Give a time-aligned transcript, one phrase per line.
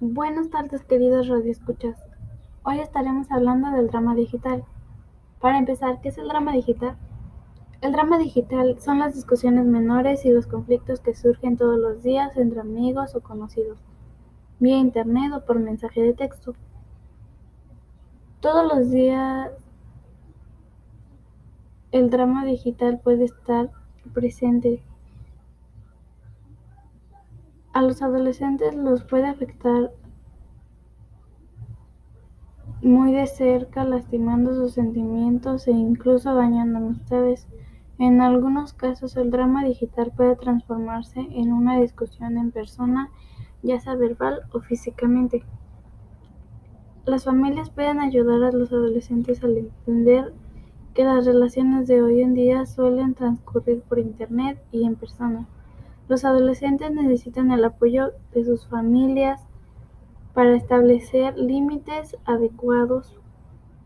[0.00, 1.96] Buenas tardes, queridos radioescuchas.
[2.64, 4.62] Hoy estaremos hablando del drama digital.
[5.40, 6.98] Para empezar, ¿qué es el drama digital?
[7.80, 12.36] El drama digital son las discusiones menores y los conflictos que surgen todos los días
[12.36, 13.78] entre amigos o conocidos,
[14.60, 16.54] vía internet o por mensaje de texto.
[18.40, 19.50] Todos los días
[21.90, 23.70] el drama digital puede estar
[24.12, 24.82] presente.
[27.76, 29.92] A los adolescentes los puede afectar
[32.80, 37.46] muy de cerca, lastimando sus sentimientos e incluso dañando amistades.
[37.98, 43.10] En algunos casos el drama digital puede transformarse en una discusión en persona,
[43.62, 45.44] ya sea verbal o físicamente.
[47.04, 50.32] Las familias pueden ayudar a los adolescentes a entender
[50.94, 55.46] que las relaciones de hoy en día suelen transcurrir por Internet y en persona.
[56.08, 59.44] Los adolescentes necesitan el apoyo de sus familias
[60.34, 63.18] para establecer límites adecuados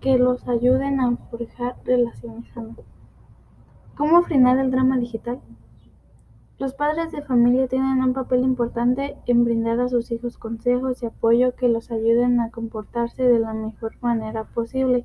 [0.00, 2.78] que los ayuden a forjar relaciones sanas.
[3.96, 5.40] ¿Cómo frenar el drama digital?
[6.58, 11.06] Los padres de familia tienen un papel importante en brindar a sus hijos consejos y
[11.06, 15.04] apoyo que los ayuden a comportarse de la mejor manera posible.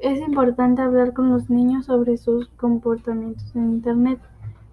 [0.00, 4.20] Es importante hablar con los niños sobre sus comportamientos en Internet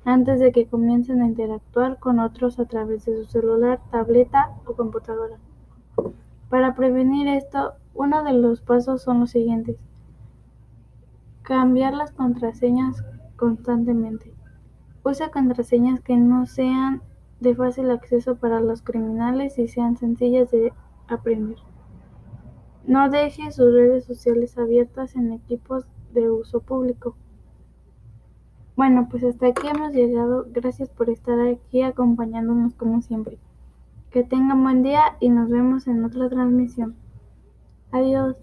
[0.08, 4.74] antes de que comiencen a interactuar con otros a través de su celular, tableta o
[4.74, 5.38] computadora.
[6.50, 9.76] Para prevenir esto, uno de los pasos son los siguientes.
[11.42, 13.04] Cambiar las contraseñas
[13.36, 14.34] constantemente.
[15.04, 17.02] Use contraseñas que no sean
[17.42, 20.72] de fácil acceso para los criminales y sean sencillas de
[21.10, 21.58] aprender.
[22.86, 27.18] No deje sus redes sociales abiertas en equipos de uso público.
[28.78, 30.46] Bueno, pues hasta aquí hemos llegado.
[30.52, 33.40] Gracias por estar aquí acompañándonos como siempre.
[34.12, 36.96] Que tengan buen día y nos vemos en otra transmisión.
[37.92, 38.36] Adiós.